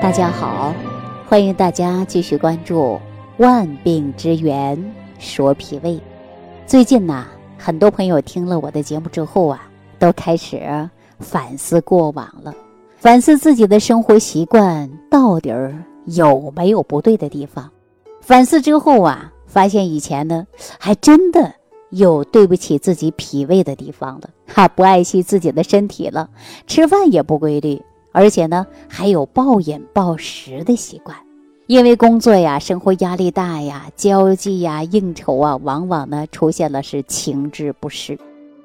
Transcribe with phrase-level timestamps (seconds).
[0.00, 0.74] 大家好，
[1.28, 2.82] 欢迎大家继续关注
[3.36, 4.82] 《万病之源
[5.18, 5.90] 说脾胃》。
[6.66, 7.26] 最近呐，
[7.58, 9.68] 很多朋友听了我的节目之后啊，
[9.98, 10.88] 都开始
[11.18, 12.54] 反思过往了，
[12.96, 15.74] 反思自己的生活习惯到底儿
[16.06, 17.70] 有没有不对的地方。
[18.22, 20.46] 反思之后啊，发现以前呢，
[20.78, 21.52] 还真的
[21.90, 26.30] 有对不起自己脾胃的地方了，哈，不爱惜自己的身体了，
[26.66, 27.82] 吃饭也不规律。
[28.12, 31.16] 而且呢，还有暴饮暴食的习惯，
[31.66, 38.18] 因为工作呀、生活压力大呀、交际呀、应酬啊，往往呢出现了是情志不适。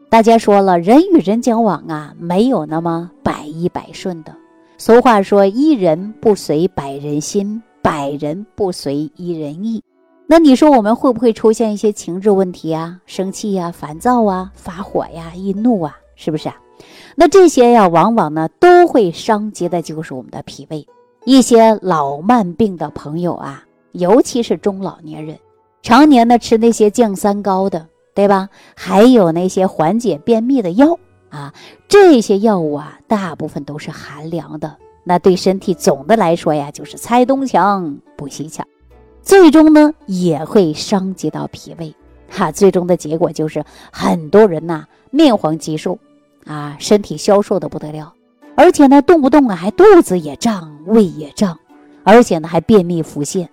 [0.10, 4.36] 大家说了，人与人交往啊，没有那么百依百顺的。
[4.78, 9.82] 俗话说：“一人不随百人心，百人不随一人意。”
[10.27, 13.00] 那你说我们会不会出现一些情志问题啊？
[13.05, 15.96] 生气呀、烦躁啊、发火呀、易怒啊？
[16.16, 16.55] 是不是啊？
[17.18, 20.86] 那这些呀，往往呢都会伤及的，就是我们的脾胃。
[21.24, 23.63] 一些老慢病的朋友啊，
[23.94, 25.40] 尤其是中老年人，
[25.82, 28.49] 常年呢吃那些降三高的，对吧？
[28.76, 30.99] 还有那些缓解便秘的药
[31.30, 31.54] 啊，
[31.88, 34.76] 这些药物啊，大部分都是寒凉的。
[35.05, 38.68] 那对身体总的来说呀，就是拆东墙补西墙，
[39.21, 41.96] 最终呢也会伤及到脾胃。
[42.30, 45.98] 哈，最终的结果就是很多人呐面黄肌瘦。
[46.46, 48.13] 啊，身体消瘦的不得了，
[48.55, 51.57] 而且呢，动不动啊还肚子也胀，胃也胀，
[52.04, 53.48] 而且呢还便秘腹泻。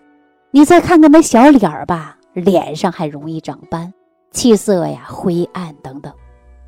[0.50, 3.92] 你再看看那小脸儿吧，脸上还容易长斑，
[4.30, 6.12] 气色呀灰暗等等，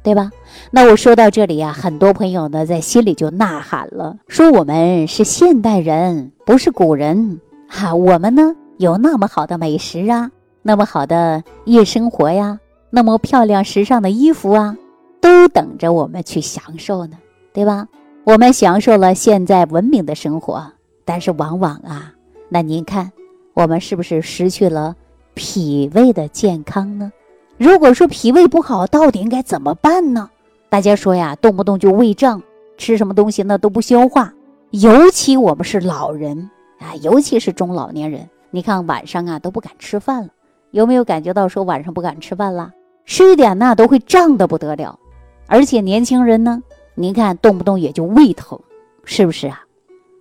[0.03, 0.31] 对吧？
[0.70, 7.94] 那我说到这里呀，很多朋友呢在心里就呐喊了，说我们是现代人，不是古人哈。
[7.94, 10.31] 我们呢有那么好的美食啊，
[10.62, 14.77] 那么好的夜生活呀，那么漂亮时尚的衣服啊。
[15.25, 17.17] 都等着我们去享受呢，
[17.55, 17.89] 对吧？
[18.25, 20.70] 我们享受了现在文明的生活，
[21.06, 22.12] 但是往往啊，
[22.50, 23.11] 那您看，
[23.55, 24.94] 我们是不是失去了
[25.33, 27.10] 脾胃的健康呢？
[27.56, 30.28] 如果说脾胃不好，到底应该怎么办呢？
[30.69, 32.43] 大家说呀，动不动就胃胀，
[32.76, 34.31] 吃什么东西呢都不消化，
[34.72, 36.50] 尤其我们是老人
[36.81, 40.28] 啊，尤其是中老年人，你看晚上啊都不敢吃饭了，
[40.70, 42.72] 有没有感觉到说晚上不敢吃饭了？
[43.06, 44.99] 吃一点呢都会胀得不得了。
[45.47, 46.62] 而且年轻人呢，
[46.94, 48.59] 您看动不动也就胃疼，
[49.05, 49.65] 是不是啊？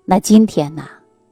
[0.06, 0.84] 那今天呢，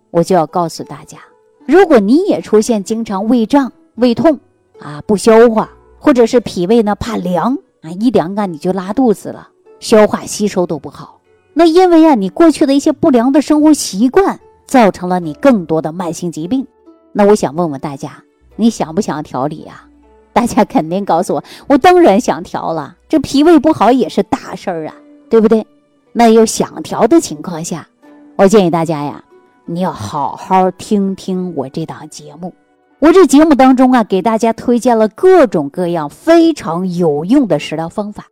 [0.09, 1.19] 我就要告诉大家，
[1.65, 4.39] 如果你也出现经常胃胀、胃痛
[4.79, 5.69] 啊、不消化，
[5.99, 11.19] 或者是脾胃呢怕凉啊，一凉啊你就拉肚子了，消化吸收都不好。
[11.53, 16.65] 那因为啊，你过去的一些不良的生活习惯，造成了你更多的慢性疾病。
[17.11, 18.23] 那我想问问大家，
[18.55, 19.85] 你想不想调理呀？
[20.33, 22.95] 大家肯定告诉我，我当然想调了。
[23.09, 24.95] 这脾胃不好也是大事儿啊，
[25.29, 25.65] 对不对？
[26.13, 27.87] 那有想调的情况下，
[28.35, 29.23] 我建议大家呀，
[29.65, 32.53] 你要好好听听我这档节目。
[32.99, 38.27] 我这节目当中啊，给大家推荐了各种各样非常有用的食疗方法。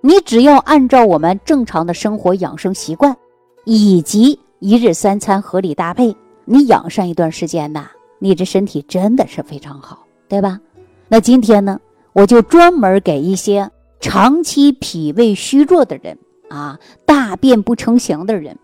[0.00, 3.16] 你只要按照我们正常的生活养生习惯，
[3.64, 7.86] 以及一日三餐合理搭配，你养上一段时间呐，
[8.18, 10.58] 你这身体真的是非常好，对吧？
[11.12, 11.80] 那今天呢，
[12.12, 16.16] 我就专门给一些长期脾胃虚弱的人
[16.48, 18.56] 啊，大便不成形的人，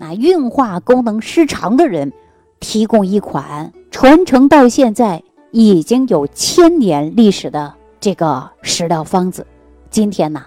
[0.00, 2.12] 啊，运化功能失常的人，
[2.58, 9.46] 提供一款传承到现在已经有千年历史的这个食疗方子。
[9.88, 10.42] 今天呢，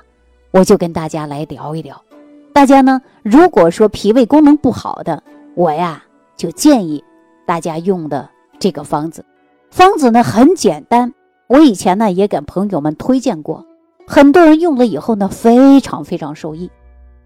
[0.51, 2.03] 我就跟大家来聊一聊。
[2.51, 5.23] 大家呢，如果说脾胃功能不好的，
[5.53, 6.03] 我呀
[6.35, 7.01] 就建议
[7.45, 8.29] 大家用的
[8.59, 9.23] 这个方子。
[9.71, 11.13] 方子呢很简单。
[11.47, 13.65] 我以前呢也给朋友们推荐过，
[14.07, 16.71] 很多人用了以后呢非常非常受益。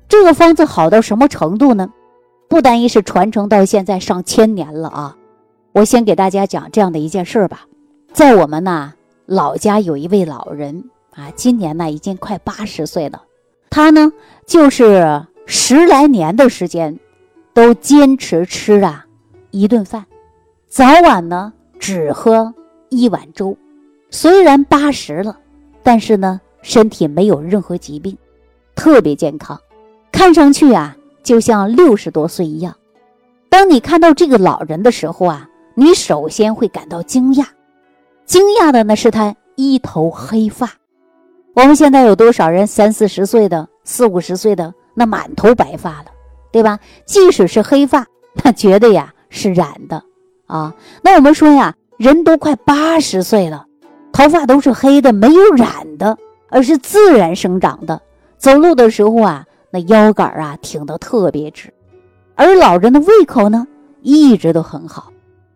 [0.07, 1.89] 这个方子好到什么程度呢？
[2.49, 5.15] 不单一是传承到现在上千年了啊！
[5.71, 7.61] 我先给大家讲这样的一件事儿吧。
[8.11, 8.93] 在我们呢
[9.27, 13.21] 老家有一位老人啊，今年呢已经快八十岁了，
[13.69, 14.11] 他呢
[14.47, 16.99] 就是十来年的时间，
[17.53, 19.05] 都坚持吃啊
[19.51, 20.05] 一顿饭，
[20.67, 22.53] 早晚呢只喝
[22.89, 23.55] 一碗粥。
[24.11, 25.37] 虽然八十了，
[25.83, 28.17] 但是呢，身体没有任何疾病，
[28.75, 29.59] 特别健康，
[30.11, 32.75] 看上去啊，就像六十多岁一样。
[33.49, 37.45] 当你看到这个老人的时候啊，你首先会感到惊讶，
[38.25, 40.71] 惊讶的呢是他一头黑发。
[41.53, 46.05] 我们现在有多少人三四十岁的、四五十岁的，那满头白发了，
[46.51, 46.79] 对吧？
[47.05, 48.05] 即使是黑发，
[48.43, 50.03] 那绝对呀是染的
[50.47, 50.73] 啊。
[51.03, 53.65] 那我们说呀，人都快八十岁了。
[54.11, 56.17] 头发都是黑的，没有染的，
[56.49, 58.01] 而是自然生长的。
[58.37, 61.73] 走路的时候啊，那腰杆啊挺得特别直。
[62.35, 63.67] 而老人的胃口呢，
[64.01, 65.11] 一直都很好，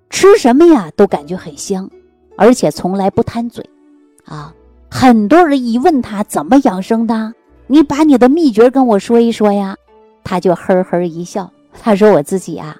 [0.09, 1.89] 吃什么呀都感觉很香，
[2.35, 3.65] 而且从来不贪嘴，
[4.25, 4.53] 啊，
[4.89, 7.33] 很多人一问他怎么养生的，
[7.67, 9.75] 你把你的秘诀跟我说一说呀，
[10.23, 11.50] 他就呵呵一笑，
[11.81, 12.75] 他说我自己啊，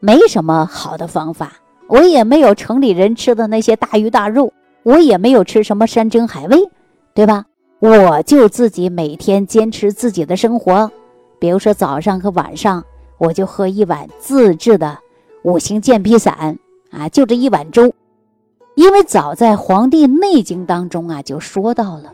[0.00, 1.52] 没什么好的方法，
[1.86, 4.52] 我也没有城里人吃的那些大鱼大肉，
[4.86, 6.56] 我也没有吃什么山珍海味，
[7.12, 7.44] 对吧？
[7.80, 10.88] 我就自己每天坚持自己的生活，
[11.40, 12.84] 比如说早上和晚上，
[13.18, 14.96] 我就喝一碗自制的
[15.42, 16.56] 五行健脾散
[16.92, 17.92] 啊，就这一碗粥。
[18.76, 22.12] 因为早在《黄帝内经》当中啊，就说到了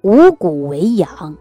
[0.00, 1.36] 五谷为养，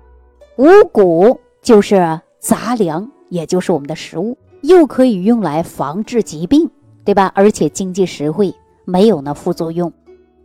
[0.57, 6.69] 五谷就是杂粮，也就是我们的食物，又可以用来防治疾病，
[7.03, 7.31] 对吧？
[7.33, 8.53] 而且经济实惠，
[8.85, 9.91] 没有那副作用。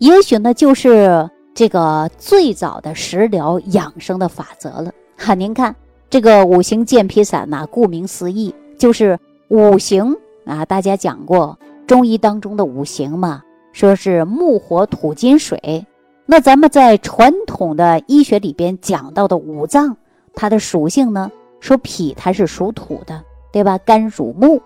[0.02, 1.30] 也许呢，就是。
[1.54, 5.76] 这个最早的食疗养生的法则了哈，您看
[6.08, 9.18] 这个五行健脾散呐，顾名思义就是
[9.48, 10.16] 五行
[10.46, 13.42] 啊，大家讲过中医当中的五行嘛，
[13.74, 15.86] 说是木火土金水。
[16.24, 19.94] 那咱们在传统的医学里边讲到的五脏，
[20.32, 23.22] 它的属性呢，说脾它是属土的，
[23.52, 23.76] 对吧？
[23.84, 24.58] 肝属木，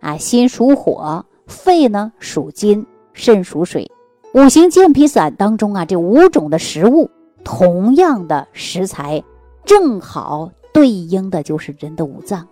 [0.00, 3.90] 啊，心属火，肺呢属金，肾属水。
[4.34, 7.08] 五行健脾散当中啊，这五种的食物，
[7.44, 9.22] 同样的食材，
[9.64, 12.44] 正好对应的就是人的五脏。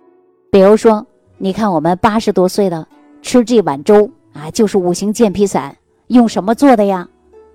[0.49, 1.05] 比如说，
[1.39, 2.87] 你看我们八十多岁的
[3.21, 5.77] 吃这碗粥啊，就是五行健脾散
[6.07, 7.09] 用什么做的呀？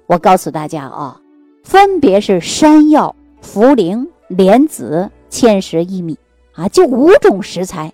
[0.07, 1.21] 我告诉大家啊，
[1.63, 6.19] 分别是山药、茯苓、莲子、芡实、薏米
[6.51, 7.94] 啊，就五种食材。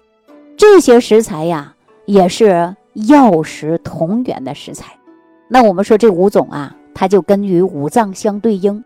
[0.57, 1.75] 这些食材呀，
[2.06, 4.97] 也是药食同源的食材。
[5.53, 8.83] 那我们说这五种啊，它就跟与五脏相对应，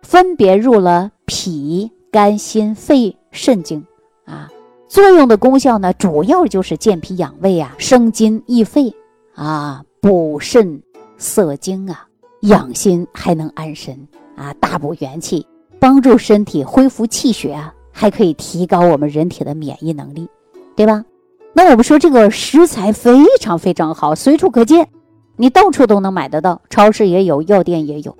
[0.00, 3.84] 分别入了脾、肝、心、肺、肾经
[4.24, 4.48] 啊。
[4.86, 8.94] 作用的功效呢，主要就是健脾养胃啊，生津益肺
[9.34, 10.80] 啊，补肾
[11.18, 12.06] 涩精啊，
[12.42, 13.98] 养心还能安神
[14.36, 15.44] 啊，大补元气，
[15.80, 20.28] 帮助身体恢复气血啊，还可以提高我们人体的免疫能力，
[20.76, 21.04] 对吧？
[21.52, 24.88] 那我们说这个食材非常非常好，随处可见。
[25.36, 28.16] 你到处都能买得到，超市也有，药店也有。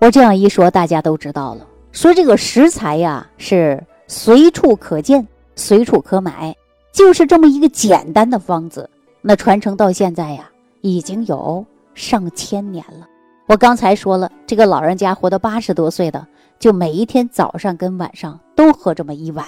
[0.00, 1.66] 我这样一说，大家都知道了。
[1.92, 5.26] 说这个食材呀，是随处可见，
[5.56, 6.54] 随处可买，
[6.92, 8.88] 就是这么一个简单的方子。
[9.22, 11.64] 那传承到现在呀，已经有
[11.94, 13.06] 上千年了。
[13.46, 16.26] 我刚才说了，这个老人家活到八十多岁的，
[16.58, 19.44] 就每一天早上跟晚上都喝这么一碗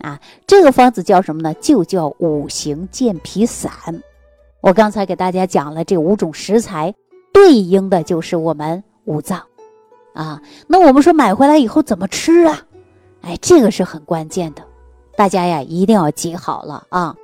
[0.00, 0.18] 啊。
[0.46, 1.52] 这个方子叫什么呢？
[1.60, 3.70] 就叫五行健脾散。
[4.62, 6.94] 我刚才给大家讲了这五种食材，
[7.32, 9.42] 对应的就是我们五脏，
[10.14, 12.62] 啊，那我们说买回来以后怎么吃啊？
[13.22, 14.62] 哎，这个是很关键的，
[15.16, 17.16] 大家呀一定要记好了啊。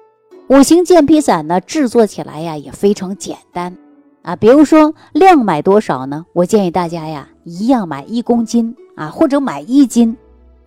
[0.49, 3.77] 五行健脾散呢，制作起来呀也非常简单
[4.23, 4.35] 啊。
[4.35, 6.27] 比如说量买多少呢？
[6.33, 10.17] 我建议大家呀一样买一公斤啊，或者买一斤，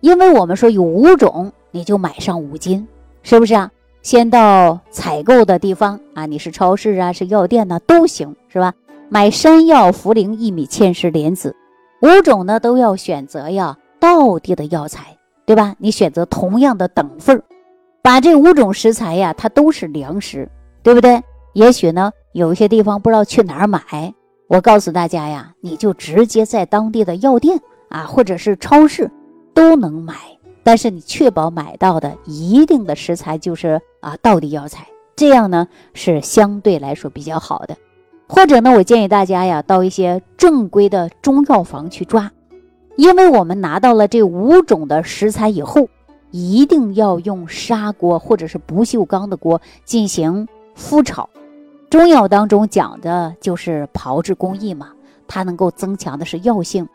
[0.00, 2.88] 因为我们说有五种，你就买上五斤，
[3.22, 3.70] 是不是啊？
[4.02, 8.74] 先到采购的地方啊，你是超市啊，是药店呢，都行，是吧？
[9.08, 11.54] 买山药、茯苓、薏米、芡实、莲子，
[12.00, 15.16] 五种呢都要选择呀，道地的药材，
[15.46, 15.76] 对吧？
[15.78, 17.44] 你选择同样的等份儿，
[18.02, 20.50] 把这五种食材呀，它都是粮食，
[20.82, 21.22] 对不对？
[21.52, 24.12] 也许呢，有一些地方不知道去哪儿买，
[24.48, 29.08] 我告诉大家呀，你就直接在当地的药店啊，或者是超市
[29.54, 30.14] 都能买。
[30.62, 37.76] 但是你确保买到的一定的食材就是啊，道地药材，这样呢是相对来说比较好的。
[38.28, 42.30] 或者呢，我建议大家呀，到一些正规的中药房去抓，
[42.96, 45.88] 因为我们拿到了这五种的食材以后，
[46.30, 51.28] 一定要用砂锅或者是不锈钢的锅进行复炒。
[51.90, 54.92] 中药当中讲的就是炮制工艺嘛，
[55.28, 56.88] 它能够增强的是药性。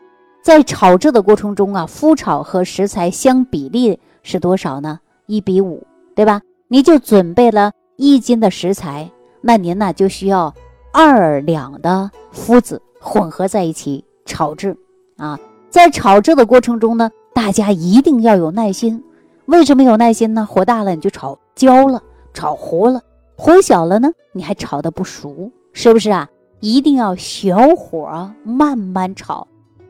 [0.48, 4.98] 在炒制的过程中啊，麸炒和食材相比例是多少呢？
[5.26, 6.40] 一比五，对吧？
[6.68, 9.10] 你就准备了一斤的食材，
[9.42, 10.54] 那您呢就需要
[10.90, 14.74] 二两的麸子混合在一起炒制
[15.18, 15.38] 啊。
[15.68, 19.04] 在炒制的过程中呢，大家一定要有耐心。
[19.44, 20.48] 为什么有耐心呢？
[20.50, 22.02] 火大了你就炒焦了，
[22.32, 22.98] 炒糊了；
[23.36, 26.26] 火小了呢，你还炒的不熟，是不是啊？
[26.60, 29.46] 一定要小火慢慢炒。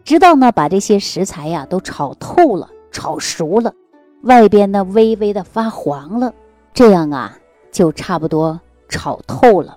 [0.09, 3.75] 直到呢把这些食材呀都炒透了、炒熟了，
[4.23, 6.33] 外边呢微微的发黄了，
[6.73, 7.37] 这样啊
[7.71, 9.77] 就差不多炒透了。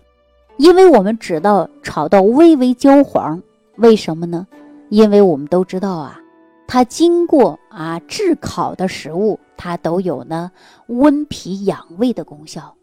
[0.55, 3.43] 因为我们知道炒到微微焦黄，
[3.75, 4.47] 为什么呢？
[4.88, 6.17] 因为我们都知道啊，
[6.65, 10.50] 它经过啊炙烤的食物，它都有呢
[10.88, 12.73] 温脾养胃的功效。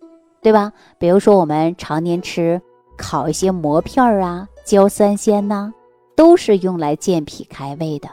[0.42, 0.70] 对吧？
[0.98, 2.60] 比如说我们常年吃
[2.98, 5.72] 烤一些馍片儿啊、焦三鲜呐，
[6.18, 8.08] 都是用来健脾开胃的。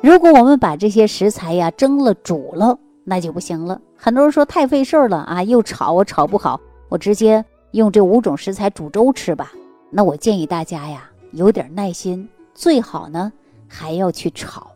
[0.00, 3.78] 如果我们把这些食材呀蒸了、煮了，那就不行了。
[3.94, 9.52] 很多人说太费事儿了啊，又炒我炒不好，我直接用这五种食材煮粥吃吧。
[9.90, 13.30] 那我建议大家呀，有点耐心，最好呢
[13.68, 14.66] 还要去炒。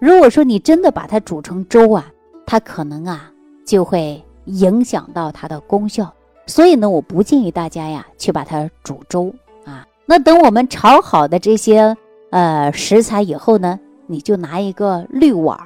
[0.00, 2.10] 如果说你真的把它煮成粥啊，
[2.44, 3.30] 它可能啊
[3.64, 6.12] 就会影响到它的功效。
[6.48, 9.32] 所以呢，我不建议大家呀去把它煮粥
[9.64, 9.86] 啊。
[10.04, 11.96] 那等我们炒好的这些
[12.30, 15.56] 呃食材以后呢，你就拿一个滤网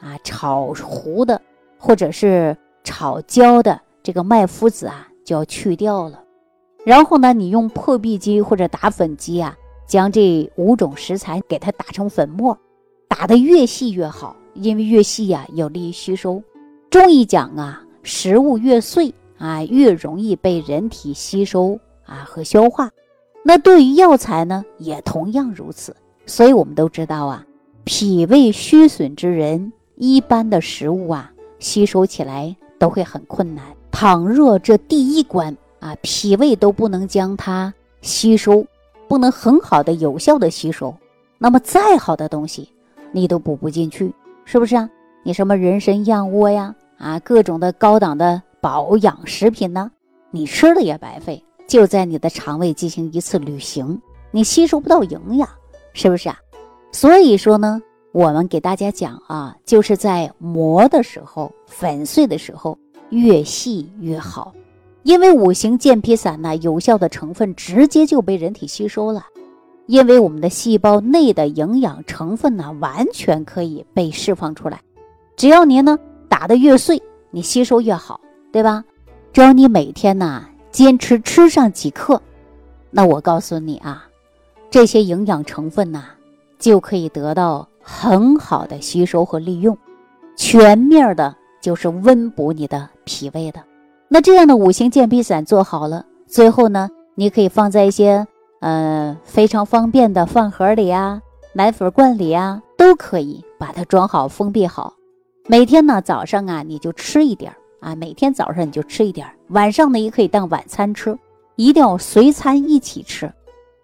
[0.00, 1.40] 啊，炒糊的
[1.78, 6.22] 或者是炒焦的这个麦麸子啊就要去掉了。
[6.84, 12.58] 然后呢，你用破壁机或者打粉机啊，将这五种食材给它打成粉末，
[13.08, 16.42] 打得越细越好，因为越细呀有利于吸收。
[16.90, 19.14] 中医讲啊，食物越碎。
[19.38, 22.90] 啊，越容易被人体吸收啊和消化。
[23.42, 25.94] 那对于药材呢，也同样如此。
[26.26, 27.44] 所以我们都知道啊，
[27.84, 33.64] 脾胃虚损之人，一般的食物啊，吸收起来都会很困难。
[33.90, 38.64] 倘若这第一关啊，脾胃都不能将它吸收，
[39.08, 40.94] 不能很好的、有效的吸收，
[41.38, 42.68] 那么再好的东西，
[43.12, 44.12] 你都补不进去，
[44.44, 44.88] 是不是啊？
[45.22, 48.42] 你什么人参燕窝呀，啊，各种的高档的。
[48.62, 49.90] 保养食品呢，
[50.30, 55.48] 你吃了也白费，就在你的肠胃进行一次旅行，你吸收不到营养，
[55.92, 56.36] 是不是啊？
[56.90, 62.76] 所以说呢，我们给大家讲啊，就是在磨的时候，粉碎的时候
[63.10, 64.52] 越细越好，
[65.04, 69.24] 因为五行健脾散呢，有效的成分直接就被人体吸收了，
[69.86, 74.80] 因为我们的细胞内的营养成分呢，完全可以被释放出来，
[75.36, 75.96] 只要您呢
[76.28, 77.00] 打得越碎，
[77.30, 78.20] 你吸收越好。
[78.50, 78.84] 对吧？
[79.32, 82.20] 只要你每天呢坚持吃上几克，
[82.90, 84.06] 那我告诉你啊，
[84.70, 86.04] 这些营养成分呢
[86.58, 89.76] 就可以得到很好的吸收和利用，
[90.36, 93.60] 全面的就是温补你的脾胃的。
[94.08, 98.26] 那这样的五行健脾散做好了，最后呢，你可以放在一些
[98.60, 101.20] 呃非常方便的饭盒里啊、
[101.52, 104.94] 奶粉罐里啊，都可以把它装好、封闭好。
[105.46, 107.56] 每天呢早上啊，你就吃一点儿。
[107.80, 111.18] 啊，每天早上你就吃一点，晚上呢也可以当晚餐吃，
[111.56, 113.32] 一定要随餐一起吃。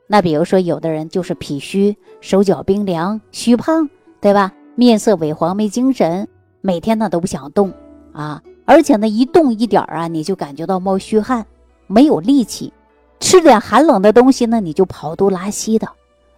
[0.06, 3.88] 那比如说，有的人就是脾虚、手脚冰凉、虚胖，
[4.20, 4.52] 对吧？
[4.74, 6.28] 面色萎黄、没精神，
[6.60, 7.72] 每天呢都不想动
[8.12, 11.44] 啊，而且呢一动一点啊，你就感觉到冒虚汗，
[11.86, 12.72] 没有力气。
[13.18, 15.88] 吃点寒冷的东西呢，你就跑肚拉稀的。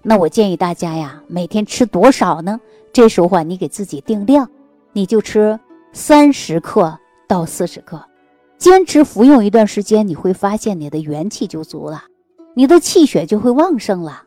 [0.03, 2.59] 那我建议大家呀，每天吃多少呢？
[2.93, 4.49] 这时候啊，你给自己定量，
[4.93, 5.59] 你就吃
[5.93, 6.99] 三十克。
[7.29, 8.03] 到四十克，
[8.59, 12.05] 坚持服用一段时间，你会发现你的元气就足了，
[12.55, 14.25] 你的气血就会旺盛了。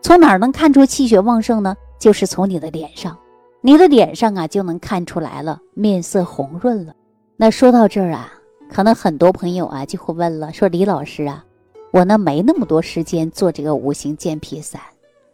[0.00, 1.76] 从哪儿能看出气血旺盛呢？
[1.98, 3.18] 就是从你的脸上，
[3.60, 6.94] 你的脸上啊就能看出来了，面色红润了。
[7.36, 8.32] 那说到这儿啊，
[8.70, 11.44] 可能很多朋友啊就会问了，说李老师啊，
[11.92, 14.80] 我呢没那么多时间做这个五行健脾散，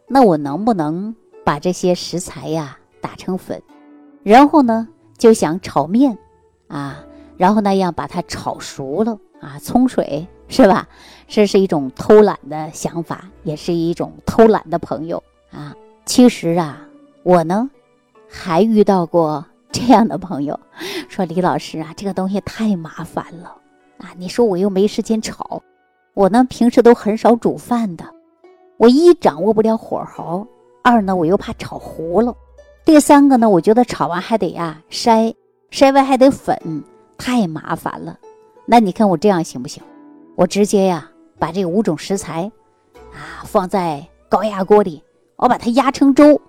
[0.07, 3.61] 那我能不能把这些食材呀打成粉，
[4.23, 4.87] 然后呢
[5.17, 6.17] 就想炒面
[6.67, 7.03] 啊？
[7.39, 10.85] 然后那样把它炒熟了啊，冲水 是吧？
[11.25, 15.73] 这是一种偷懒的想法，也是一种偷懒的朋友啊。
[16.05, 16.81] 其实啊，
[17.23, 17.69] 我呢
[18.27, 20.59] 还遇到过这样的朋友，
[21.07, 23.55] 说李老师啊，这个东西太麻烦了
[23.99, 24.11] 啊！
[24.17, 25.63] 你说我又没时间炒，
[26.13, 28.03] 我呢平时都很少煮饭的，
[28.75, 30.45] 我一掌握不了火候，
[30.83, 32.35] 二呢我又怕炒糊了，
[32.83, 35.33] 第三个呢，我觉得炒完还得呀筛，
[35.71, 36.83] 筛完还得粉。
[37.19, 38.17] 太麻烦了，
[38.65, 39.83] 那你看我这样行不行？
[40.35, 42.49] 我直接呀把这五种食材
[43.11, 45.03] 啊放在高压锅里，
[45.35, 46.41] 我把它压成粥，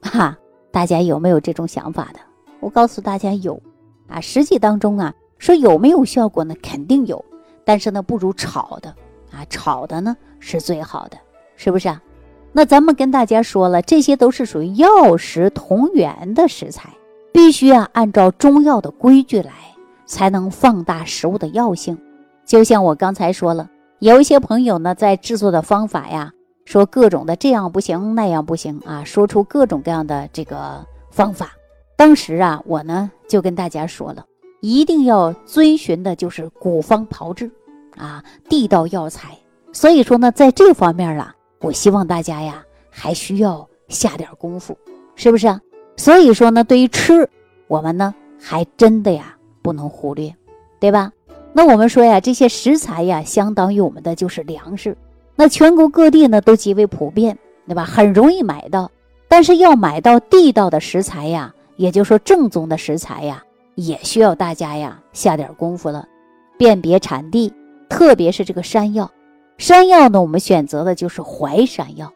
[0.00, 0.36] 哈，
[0.72, 2.18] 大家有没有这种想法的？
[2.58, 3.62] 我告诉大家有
[4.08, 6.54] 啊，实际当中啊说有没有效果呢？
[6.62, 7.22] 肯定有，
[7.64, 8.88] 但是呢不如炒的
[9.30, 11.18] 啊，炒的呢是最好的，
[11.54, 12.02] 是不是啊？
[12.52, 16.88] 那咱们跟大家说了，这些都是属于药食同源的食材，
[17.30, 19.52] 必须啊按照中药的规矩来。
[20.06, 21.98] 才能放大食物的药性，
[22.44, 26.32] 就像我刚才说了，有一些朋友呢，在制作的方法呀，
[26.64, 31.52] 说各种的这样不行那样不行啊，说出各种各样的这个方法。
[31.96, 34.24] 当时啊，我呢就跟大家说了，
[34.60, 37.50] 一定要遵循的就是古方炮制，
[37.96, 39.36] 啊，地道药材。
[39.72, 44.76] 所以说呢，在这方面啊，我希望大家呀，还需要下点功夫，
[45.14, 45.60] 是不是啊？
[45.96, 47.28] 所以说呢，对于吃，
[47.68, 49.33] 我们呢还真的呀。
[49.64, 50.36] 不能忽略，
[50.78, 51.10] 对吧？
[51.54, 54.94] 那我们说呀，这些食材呀，相当于我们的就是粮食。
[55.34, 57.82] 那全国各地呢都极为普遍，对吧？
[57.82, 58.90] 很容易买到。
[59.26, 63.42] 但是要买到地道的食材呀，也就是说正宗的食材呀，
[63.74, 66.06] 也需要大家呀下点功夫了。
[66.58, 67.52] 辨别产地，
[67.88, 69.10] 特别是这个山药。
[69.56, 72.12] 山药呢，我们选择的就是淮山药，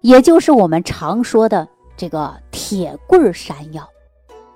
[0.00, 3.88] 也就是我们常说的这个铁棍山药。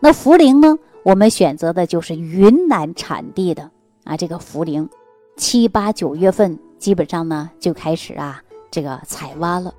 [0.00, 3.71] 那茯苓呢，我们选择的就是云南产地的。
[4.04, 4.88] 啊，这个茯苓，
[5.37, 9.73] 七八九月份基本上呢就开始啊这个采挖了。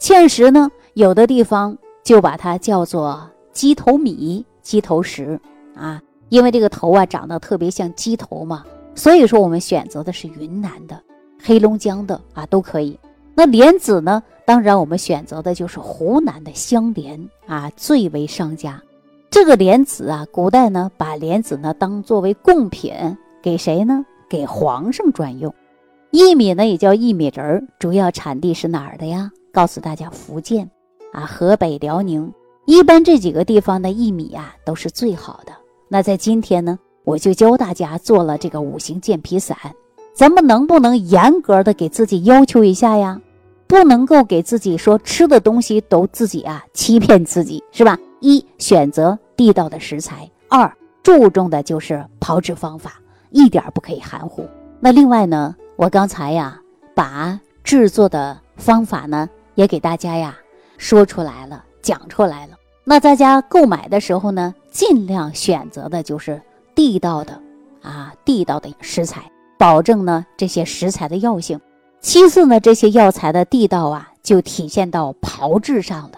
[0.00, 5.38] 芡实呢，有的地方就把它叫做鸡头米、鸡头石
[5.74, 10.98] 啊，因为这个头啊长得特别像鸡头嘛，所以说我们选择的是云南的、
[11.42, 12.98] 黑龙江的啊都可以。
[13.34, 18.82] 那莲子呢，当然我们选择的就是湖南的香莲啊，最为上佳。
[19.30, 22.92] 这个莲子啊，古代呢把莲子呢当作为贡品。
[23.40, 24.04] 给谁呢？
[24.28, 25.54] 给皇上专用。
[26.10, 29.30] 薏米呢，也叫薏米仁儿，主要产地是哪儿的呀？
[29.52, 30.68] 告诉大家，福建
[31.12, 32.32] 啊，河北、辽宁，
[32.66, 35.52] 一般这几个地方的薏米啊都是最好的。
[35.88, 39.56] 那在今天呢，我就教大家做了这个五行健脾散。
[40.12, 43.20] 咱们能不能严格的给自己要求一下呀？
[43.68, 47.96] 不能够给自己说吃的东西都自己啊欺骗自己，是吧？
[48.20, 50.72] 一选择地道的食材，二
[51.02, 52.94] 注重的就是炮制方法。
[53.30, 54.48] 一点不可以含糊。
[54.80, 56.58] 那另外呢，我刚才呀
[56.94, 60.34] 把制作的方法呢也给大家呀
[60.78, 62.54] 说出来了，讲出来了。
[62.84, 66.40] 那大家购买的时候呢，尽量选择的就是
[66.74, 67.38] 地道的
[67.82, 71.60] 啊，地道的食材，保证呢这些食材的药性。
[72.00, 76.17] 其次呢，这些药材的地道啊，就体现到炮制上了。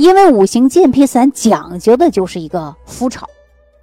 [0.00, 3.28] 因为五行健脾散讲究的就是一个麸炒，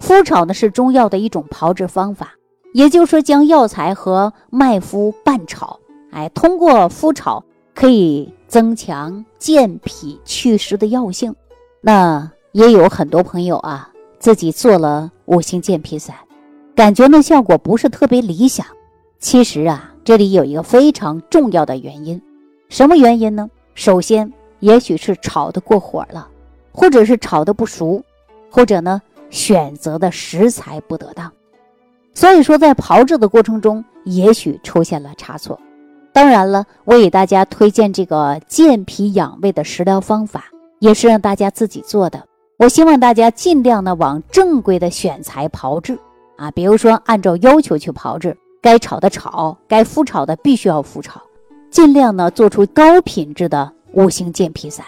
[0.00, 2.34] 麸炒呢是中药的一种炮制方法。
[2.74, 5.78] 也就是说，将药材和麦麸拌炒，
[6.10, 11.32] 哎，通过麸炒可以增强健脾祛湿的药性。
[11.80, 13.88] 那也有很多朋友啊，
[14.18, 16.16] 自己做了五行健脾散，
[16.74, 18.66] 感觉呢效果不是特别理想。
[19.20, 22.20] 其实啊，这里有一个非常重要的原因，
[22.68, 23.48] 什么原因呢？
[23.76, 26.28] 首先，也许是炒的过火了，
[26.72, 28.02] 或者是炒的不熟，
[28.50, 31.30] 或者呢选择的食材不得当。
[32.14, 35.58] 所以说，在炮制的过程中，也许出现了差错。
[36.12, 40.46] 当然了，我给大家推荐这个健脾养胃的食疗方法，
[40.80, 42.24] 也是让大家自己做的。
[42.56, 45.96] 我希望大家尽量呢往正规的选材炮制
[46.36, 51.22] 啊，比如说按照要求去炮制，该炒的炒，该麸炒的必须要麸炒，
[51.70, 54.86] 尽量呢做出高品质的五行健脾散。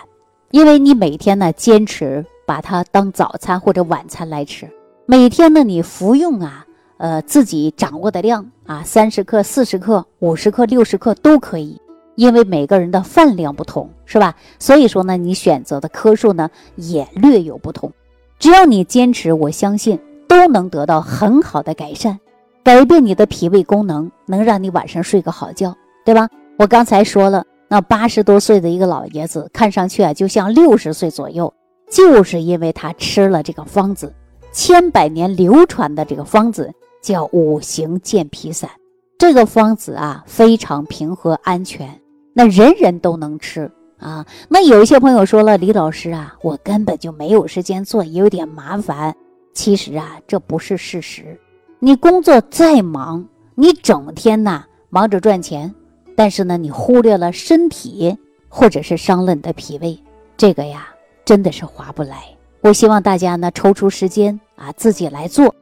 [0.52, 4.70] 因为你每天呢坚持把它当早餐或者晚餐来吃，
[5.04, 6.64] 每天呢你服用啊。
[6.98, 11.80] 呃，自己掌握的量啊，三十克、四十克、五十克、六十克都可以，
[12.14, 14.36] 因为每个人的饭量不同，是吧？
[14.58, 17.90] 所以说呢，你选择的颗数呢也略有不同。
[18.38, 22.20] 只要你坚持，我相信都能得到很好的改善，
[22.62, 26.28] 改变你的脾胃功能，能让你晚上睡个好觉，对吧？
[26.58, 31.54] 我刚才说了，那八十多岁的一个老爷子，看上去啊就像六十岁左右，
[31.90, 34.12] 就是因为他吃了这个方子，
[34.52, 36.70] 千百年流传的这个方子。
[37.02, 38.68] 叫五行健脾散，
[39.16, 41.98] 这个方子啊非常平和安全，
[42.34, 44.26] 那人人都能吃啊。
[44.50, 49.16] 那有一些朋友说了，李老师啊，我根本就没有时间做，也有点麻烦。
[49.54, 51.40] 其实啊，这不是事实。
[51.78, 55.74] 你工作再忙，你整天呐忙着赚钱，
[56.16, 58.16] 但是呢，你忽略了身体，
[58.48, 59.98] 或者是伤了你的脾胃，
[60.36, 60.88] 这个呀
[61.24, 62.24] 真的是划不来。
[62.60, 65.54] 我希望大家呢抽出时间啊自己来做。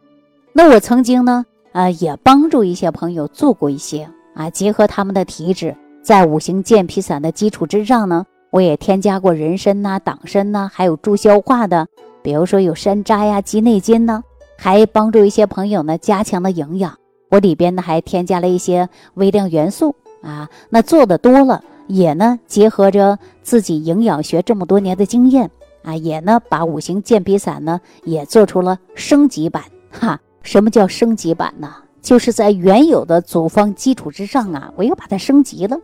[0.53, 11.87] 那我曾经呢，呃，也帮助一些朋友做过一些啊，结合他们的体质，在五行健脾散的基础之上呢，我也添加过人参呐、党参呐，还有助消化的，
[12.23, 14.25] 比如说有山楂呀、鸡内金呢，
[14.57, 16.97] 还帮助一些朋友呢加强了营养。
[17.31, 25.51] 我里边呢还添加了一些微量元素啊，那做的多了，也呢结合着自己营养学这么多年的经验
[25.83, 30.21] 啊，也呢把五行健脾散呢也做出了升级版哈。
[30.43, 31.75] 什么叫升级版呢？
[32.01, 35.79] 就是在原有的组方基础之上啊，我又把它升级了。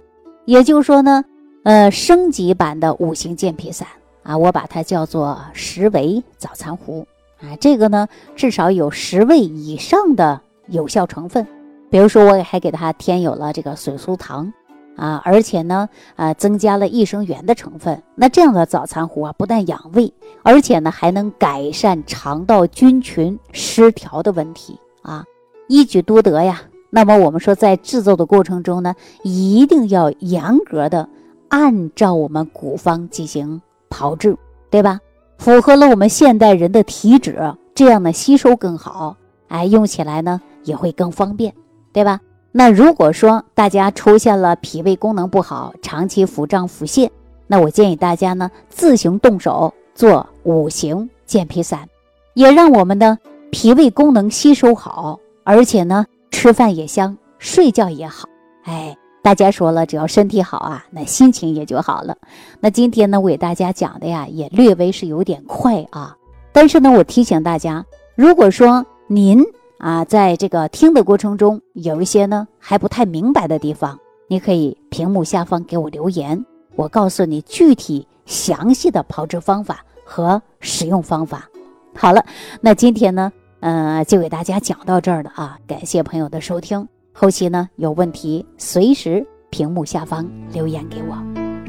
[0.47, 1.25] 也就是说呢，
[1.65, 3.87] 呃，升级版的五行健脾散
[4.23, 7.07] 啊，我把它叫做十味早餐壶
[7.41, 7.57] 啊。
[7.61, 11.47] 这个呢，至少有十味以上的有效成分。
[11.95, 14.53] 比如说，我还给它添有了这个水苏糖
[14.97, 18.03] 啊，而且呢，呃，增加了益生元的成分。
[18.17, 20.13] 那这样的早餐壶啊，不但养胃。
[20.43, 25.25] 而且呢，还能改善肠道菌群失调的问题啊，
[25.69, 26.63] 一举多得呀。
[26.91, 31.09] 那么我们说，在制作的过程中呢，一定要严格的
[31.47, 34.37] 按照我们古方进行炮制，
[34.69, 34.99] 对吧？
[35.39, 41.55] 符合了我们现代人的体质，这样呢吸收更好，哎，用起来呢也会更方便，
[41.95, 42.21] 对吧？
[42.51, 47.09] 那如果说大家出现了脾胃功能不好，长期腹胀腹泻，
[47.47, 51.89] 那我建议大家呢自行动手做五行健脾散，
[52.35, 53.17] 也让我们的
[53.51, 58.29] 脾胃功能吸收好，而且呢吃饭也香，睡觉也好。
[58.65, 62.17] 哎，大家说了，只要身体好啊，那心情也就好了。
[62.59, 66.17] 那今天呢，我给大家讲的呀，也略微是有点快啊，
[66.53, 69.45] 但是呢，我提醒大家，如果说您。
[69.79, 76.43] 啊，在这个听的过程中，有一些呢还不太明白的地方，你可以屏幕下方给我留言，
[76.77, 81.49] 我告诉你具体详细的炮制方法和使用方法。
[81.95, 82.25] 好了，
[82.61, 91.17] 那今天呢，呃，就给大家讲到这儿了啊，感谢朋友的收听，后期呢有问题随时屏幕下方留言给我。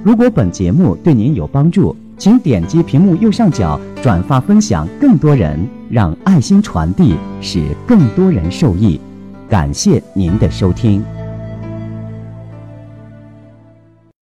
[0.03, 1.95] 如果本节目对您有帮助。
[2.17, 8.99] 请点击屏幕右上角转发分享，更多人让爱心传递，使更多人受益。
[9.49, 11.03] 感谢您的收听。